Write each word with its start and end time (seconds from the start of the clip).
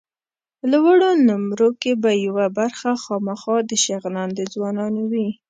لوړو 0.71 1.09
نومرو 1.27 1.69
کې 1.81 1.91
به 2.01 2.11
یوه 2.25 2.45
برخه 2.59 2.89
خامخا 3.03 3.55
د 3.69 3.71
شغنان 3.85 4.29
د 4.35 4.39
ځوانانو 4.53 5.01
وي. 5.11 5.27